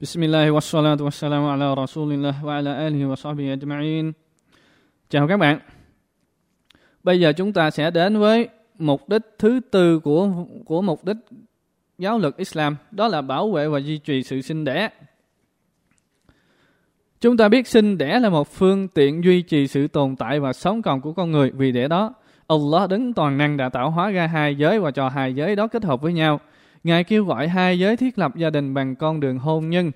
Bismillah 0.00 0.46
الله 0.46 0.50
والصلاة 0.50 0.96
wa 0.96 1.10
salamu 1.10 1.50
ala 1.50 1.74
rasulillah 1.74 2.34
wa 2.44 2.54
ala 2.54 2.74
alihi 2.74 3.04
wa. 3.04 4.12
Chào 5.10 5.28
các 5.28 5.36
bạn. 5.36 5.58
Bây 7.02 7.20
giờ 7.20 7.32
chúng 7.32 7.52
ta 7.52 7.70
sẽ 7.70 7.90
đến 7.90 8.18
với 8.18 8.48
mục 8.78 9.08
đích 9.08 9.22
thứ 9.38 9.60
tư 9.70 9.98
của 9.98 10.30
của 10.64 10.82
mục 10.82 11.04
đích 11.04 11.16
giáo 11.98 12.18
luật 12.18 12.36
Islam, 12.36 12.76
đó 12.90 13.08
là 13.08 13.22
bảo 13.22 13.52
vệ 13.52 13.68
và 13.68 13.78
duy 13.78 13.98
trì 13.98 14.22
sự 14.22 14.40
sinh 14.40 14.64
đẻ. 14.64 14.88
Chúng 17.20 17.36
ta 17.36 17.48
biết 17.48 17.66
sinh 17.66 17.98
đẻ 17.98 18.20
là 18.20 18.28
một 18.28 18.48
phương 18.48 18.88
tiện 18.88 19.24
duy 19.24 19.42
trì 19.42 19.66
sự 19.66 19.88
tồn 19.88 20.16
tại 20.16 20.40
và 20.40 20.52
sống 20.52 20.82
còn 20.82 21.00
của 21.00 21.12
con 21.12 21.30
người. 21.30 21.50
Vì 21.50 21.72
để 21.72 21.88
đó, 21.88 22.14
Allah 22.46 22.90
đứng 22.90 23.14
toàn 23.14 23.38
năng 23.38 23.56
đã 23.56 23.68
tạo 23.68 23.90
hóa 23.90 24.10
ra 24.10 24.26
hai 24.26 24.54
giới 24.54 24.80
và 24.80 24.90
cho 24.90 25.08
hai 25.08 25.34
giới 25.34 25.56
đó 25.56 25.66
kết 25.66 25.84
hợp 25.84 26.00
với 26.00 26.12
nhau. 26.12 26.40
Ngài 26.84 27.04
kêu 27.04 27.24
gọi 27.24 27.48
hai 27.48 27.78
giới 27.78 27.96
thiết 27.96 28.18
lập 28.18 28.36
gia 28.36 28.50
đình 28.50 28.74
bằng 28.74 28.96
con 28.96 29.20
đường 29.20 29.38
hôn 29.38 29.70
nhân. 29.70 29.90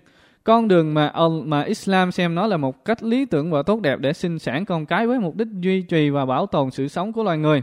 Con 0.45 0.69
đường 0.69 0.95
mà 0.95 1.13
mà 1.45 1.63
Islam 1.63 2.13
xem 2.13 2.35
nó 2.35 2.47
là 2.47 2.57
một 2.57 2.85
cách 2.85 3.03
lý 3.03 3.25
tưởng 3.25 3.51
và 3.51 3.63
tốt 3.63 3.81
đẹp 3.81 3.99
để 4.01 4.13
sinh 4.13 4.39
sản 4.39 4.65
con 4.65 4.87
cái 4.87 5.07
với 5.07 5.19
mục 5.19 5.37
đích 5.37 5.49
duy 5.61 5.83
trì 5.83 6.11
và 6.11 6.27
bảo 6.27 6.47
tồn 6.47 6.71
sự 6.71 6.89
sống 6.89 7.13
của 7.13 7.23
loài 7.23 7.39
người. 7.39 7.63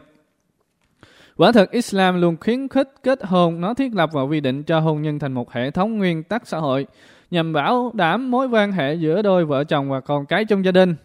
Quả 1.38 1.52
thực 1.52 1.72
Islam 1.72 2.22
luôn 2.22 2.38
khuyến 2.40 2.68
khích 2.68 2.90
kết 3.04 3.20
hôn, 3.24 3.62
nó 3.62 3.74
thiết 3.74 3.96
lập 3.96 4.10
và 4.14 4.22
quy 4.22 4.40
định 4.40 4.64
cho 4.64 4.80
hôn 4.80 5.02
nhân 5.02 5.20
thành 5.20 5.34
một 5.34 5.52
hệ 5.52 5.72
thống 5.72 5.98
nguyên 5.98 6.24
tắc 6.24 6.48
xã 6.48 6.58
hội 6.58 6.88
nhằm 7.32 7.54
bảo 7.54 7.92
đảm 7.94 8.32
mối 8.32 8.48
quan 8.48 8.72
hệ 8.72 8.94
giữa 8.94 9.22
đôi 9.22 9.46
vợ 9.46 9.64
chồng 9.64 9.90
và 9.90 10.00
con 10.00 10.26
cái 10.26 10.46
trong 10.46 10.66
gia 10.66 10.72
đình. 10.72 10.96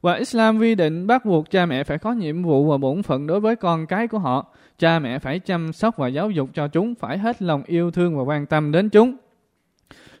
Và 0.00 0.14
Islam 0.14 0.58
quy 0.58 0.74
định 0.74 1.06
bắt 1.06 1.24
buộc 1.24 1.50
cha 1.50 1.66
mẹ 1.66 1.84
phải 1.84 1.98
có 1.98 2.12
nhiệm 2.12 2.42
vụ 2.42 2.70
và 2.70 2.78
bổn 2.78 3.02
phận 3.02 3.26
đối 3.26 3.40
với 3.40 3.56
con 3.56 3.86
cái 3.86 4.08
của 4.08 4.18
họ. 4.18 4.46
Cha 4.78 4.98
mẹ 4.98 5.18
phải 5.18 5.38
chăm 5.38 5.72
sóc 5.72 5.96
và 5.96 6.08
giáo 6.08 6.30
dục 6.30 6.50
cho 6.54 6.68
chúng, 6.68 6.94
phải 6.94 7.18
hết 7.18 7.42
lòng 7.42 7.62
yêu 7.66 7.90
thương 7.90 8.16
và 8.16 8.22
quan 8.22 8.46
tâm 8.46 8.72
đến 8.72 8.88
chúng. 8.88 9.16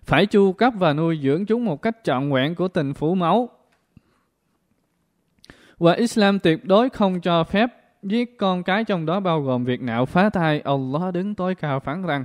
Phải 0.02 0.26
chu 0.26 0.52
cấp 0.52 0.72
và 0.78 0.92
nuôi 0.92 1.20
dưỡng 1.22 1.46
chúng 1.46 1.64
một 1.64 1.82
cách 1.82 1.96
trọn 2.04 2.32
vẹn 2.32 2.54
của 2.54 2.68
tình 2.68 2.94
phủ 2.94 3.14
máu. 3.14 3.48
Và 5.78 5.92
Islam 5.92 6.38
tuyệt 6.38 6.64
đối 6.64 6.90
không 6.90 7.20
cho 7.20 7.44
phép 7.44 7.70
giết 8.02 8.38
con 8.38 8.62
cái 8.62 8.84
trong 8.84 9.06
đó 9.06 9.20
bao 9.20 9.42
gồm 9.42 9.64
việc 9.64 9.82
nạo 9.82 10.06
phá 10.06 10.30
thai. 10.30 10.60
Allah 10.60 11.14
đứng 11.14 11.34
tối 11.34 11.54
cao 11.54 11.80
phán 11.80 12.02
rằng 12.02 12.24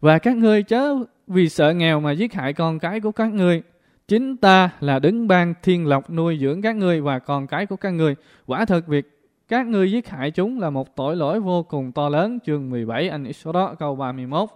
Và 0.00 0.18
các 0.18 0.36
ngươi 0.36 0.62
chớ 0.62 0.96
vì 1.26 1.48
sợ 1.48 1.72
nghèo 1.72 2.00
mà 2.00 2.12
giết 2.12 2.32
hại 2.32 2.52
con 2.52 2.78
cái 2.78 3.00
của 3.00 3.12
các 3.12 3.32
ngươi. 3.32 3.62
Chính 4.08 4.36
ta 4.36 4.70
là 4.80 4.98
đứng 4.98 5.28
ban 5.28 5.54
thiên 5.62 5.86
lộc 5.86 6.10
nuôi 6.10 6.38
dưỡng 6.40 6.62
các 6.62 6.76
ngươi 6.76 7.00
và 7.00 7.18
con 7.18 7.46
cái 7.46 7.66
của 7.66 7.76
các 7.76 7.90
ngươi. 7.90 8.14
Quả 8.46 8.64
thật 8.64 8.86
việc 8.86 9.18
các 9.48 9.66
ngươi 9.66 9.92
giết 9.92 10.08
hại 10.08 10.30
chúng 10.30 10.60
là 10.60 10.70
một 10.70 10.96
tội 10.96 11.16
lỗi 11.16 11.40
vô 11.40 11.62
cùng 11.62 11.92
to 11.92 12.08
lớn. 12.08 12.38
Chương 12.46 12.70
17 12.70 13.08
Anh 13.08 13.24
Isra 13.24 13.74
câu 13.78 13.96
31 13.96 14.48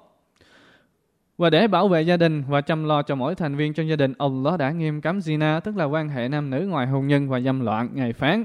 và 1.38 1.50
để 1.50 1.68
bảo 1.68 1.88
vệ 1.88 2.02
gia 2.02 2.16
đình 2.16 2.44
và 2.48 2.60
chăm 2.60 2.84
lo 2.84 3.02
cho 3.02 3.14
mỗi 3.14 3.34
thành 3.34 3.56
viên 3.56 3.72
trong 3.74 3.88
gia 3.88 3.96
đình, 3.96 4.12
Allah 4.18 4.58
đã 4.58 4.70
nghiêm 4.70 5.00
cấm 5.00 5.18
zina, 5.18 5.60
tức 5.60 5.76
là 5.76 5.84
quan 5.84 6.08
hệ 6.08 6.28
nam 6.28 6.50
nữ 6.50 6.66
ngoài 6.66 6.86
hôn 6.86 7.06
nhân 7.06 7.28
và 7.28 7.40
dâm 7.40 7.60
loạn, 7.60 7.88
ngày 7.94 8.12
phán. 8.12 8.44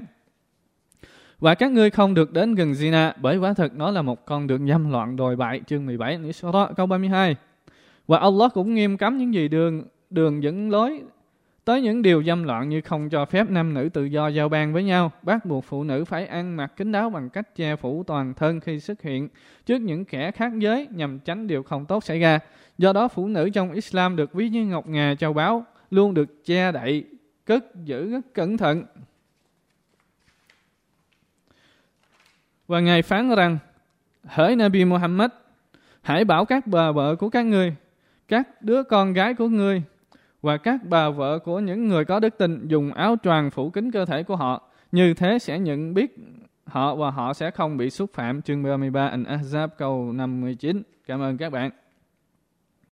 Và 1.40 1.56
các 1.56 1.72
ngươi 1.72 1.90
không 1.90 2.14
được 2.14 2.34
đến 2.34 2.56
gần 2.56 2.72
zina, 2.72 3.12
bởi 3.22 3.38
quả 3.38 3.54
thật 3.54 3.74
nó 3.76 3.92
là 3.92 4.02
một 4.02 4.26
con 4.26 4.48
đường 4.48 4.68
dâm 4.68 4.92
loạn 4.92 5.16
đồi 5.16 5.36
bại, 5.36 5.62
chương 5.68 5.86
17, 5.86 6.20
Isra, 6.26 6.68
câu 6.76 6.86
32. 6.86 7.36
Và 8.08 8.18
Allah 8.18 8.54
cũng 8.54 8.74
nghiêm 8.74 8.98
cấm 8.98 9.18
những 9.18 9.34
gì 9.34 9.48
đường 9.48 9.84
đường 10.12 10.44
dẫn 10.44 10.70
lối 10.70 11.04
tới 11.66 11.82
những 11.82 12.02
điều 12.02 12.24
dâm 12.24 12.44
loạn 12.44 12.70
như 12.70 12.82
không 12.82 13.10
cho 13.10 13.26
phép 13.26 13.50
nam 13.50 13.74
nữ 13.74 13.90
tự 13.94 14.06
do 14.06 14.28
giao 14.28 14.50
ban 14.50 14.74
với 14.74 14.84
nhau, 14.84 15.12
bắt 15.22 15.46
buộc 15.46 15.66
phụ 15.66 15.84
nữ 15.84 16.06
phải 16.06 16.28
ăn 16.28 16.56
mặc 16.56 16.74
kín 16.78 16.92
đáo 16.92 17.10
bằng 17.10 17.30
cách 17.30 17.56
che 17.56 17.76
phủ 17.76 18.04
toàn 18.04 18.34
thân 18.34 18.60
khi 18.60 18.80
xuất 18.80 19.02
hiện 19.02 19.30
trước 19.66 19.82
những 19.82 20.06
kẻ 20.06 20.32
khác 20.32 20.52
giới 20.58 20.88
nhằm 20.92 21.20
tránh 21.20 21.48
điều 21.48 21.64
không 21.64 21.86
tốt 21.86 22.04
xảy 22.04 22.20
ra. 22.20 22.40
Do 22.78 22.94
đó 22.94 23.08
phụ 23.08 23.28
nữ 23.28 23.50
trong 23.50 23.72
Islam 23.72 24.16
được 24.16 24.34
ví 24.34 24.50
như 24.50 24.66
ngọc 24.66 24.88
ngà 24.88 25.16
châu 25.20 25.34
báu, 25.34 25.66
luôn 25.92 26.14
được 26.14 26.46
che 26.46 26.72
đậy, 26.72 27.04
cất 27.46 27.76
giữ 27.76 28.12
rất 28.12 28.34
cẩn 28.34 28.58
thận. 28.58 28.84
Và 32.68 32.80
Ngài 32.80 33.02
phán 33.02 33.36
rằng, 33.36 33.58
hỡi 34.24 34.56
Nabi 34.56 34.86
Muhammad, 34.86 35.32
hãy 36.02 36.26
bảo 36.26 36.46
các 36.46 36.68
bà 36.68 36.92
vợ 36.92 37.16
của 37.16 37.30
các 37.30 37.46
ngươi, 37.46 37.76
các 38.28 38.62
đứa 38.62 38.84
con 38.84 39.14
gái 39.14 39.34
của 39.34 39.48
ngươi 39.48 39.84
và 40.42 40.58
các 40.58 40.82
bà 40.84 41.10
vợ 41.10 41.40
của 41.40 41.60
những 41.60 41.88
người 41.88 42.06
có 42.06 42.20
đức 42.20 42.38
tin 42.38 42.68
dùng 42.68 42.94
áo 42.94 43.16
choàng 43.24 43.52
phủ 43.52 43.70
kín 43.70 43.92
cơ 43.92 44.06
thể 44.06 44.24
của 44.24 44.36
họ. 44.36 44.70
Như 44.92 45.14
thế 45.14 45.40
sẽ 45.40 45.60
nhận 45.60 45.94
biết 45.94 46.16
họ 46.66 46.96
và 46.96 47.12
họ 47.12 47.34
sẽ 47.34 47.52
không 47.52 47.78
bị 47.78 47.90
xúc 47.90 48.10
phạm. 48.14 48.42
Chương 48.42 48.64
33 48.64 49.10
An-Ahzab 49.10 49.68
câu 49.68 50.14
59. 50.14 50.82
Cảm 51.08 51.22
ơn 51.22 51.38
các 51.38 51.50
bạn. 51.50 51.72